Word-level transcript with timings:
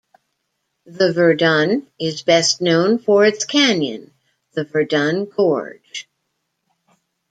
The 0.87 1.13
Verdon 1.13 1.85
is 1.99 2.23
best 2.23 2.59
known 2.59 2.97
for 2.97 3.23
its 3.23 3.45
canyon, 3.45 4.11
the 4.53 4.63
Verdon 4.63 5.25
Gorge. 5.25 6.09